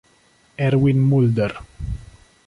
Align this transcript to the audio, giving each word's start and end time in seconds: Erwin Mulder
Erwin 0.65 0.97
Mulder 1.05 1.53